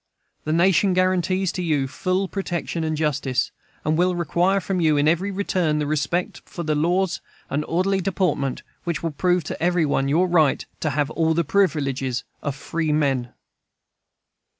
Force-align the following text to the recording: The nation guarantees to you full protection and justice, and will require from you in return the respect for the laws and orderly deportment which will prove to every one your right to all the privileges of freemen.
The 0.45 0.51
nation 0.51 0.95
guarantees 0.95 1.51
to 1.51 1.61
you 1.61 1.87
full 1.87 2.27
protection 2.27 2.83
and 2.83 2.97
justice, 2.97 3.51
and 3.85 3.95
will 3.95 4.15
require 4.15 4.59
from 4.59 4.81
you 4.81 4.97
in 4.97 5.05
return 5.05 5.77
the 5.77 5.85
respect 5.85 6.41
for 6.43 6.63
the 6.63 6.73
laws 6.73 7.21
and 7.51 7.63
orderly 7.65 8.01
deportment 8.01 8.63
which 8.83 9.03
will 9.03 9.11
prove 9.11 9.43
to 9.43 9.61
every 9.61 9.85
one 9.85 10.07
your 10.07 10.27
right 10.27 10.65
to 10.79 11.05
all 11.11 11.35
the 11.35 11.43
privileges 11.43 12.23
of 12.41 12.55
freemen. 12.55 13.27